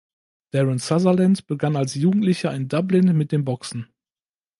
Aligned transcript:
Darren 0.49 0.79
Sutherland 0.79 1.45
begann 1.45 1.75
als 1.75 1.93
Jugendlicher 1.93 2.51
in 2.55 2.67
Dublin 2.67 3.15
mit 3.15 3.31
dem 3.31 3.45
Boxen. 3.45 3.87